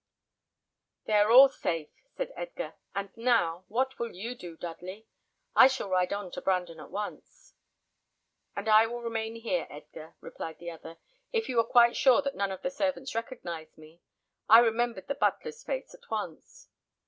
[1.05, 2.73] "They are all safe," said Edgar.
[2.95, 5.05] "And now, what will you do, Dudley?
[5.55, 7.53] I shall ride on to Brandon at once."
[8.55, 10.97] "And I will remain here, Edgar," replied the other,
[11.31, 14.01] "if you are quite sure that none of the servants recognised me.
[14.49, 16.67] I remembered the butler's face at once."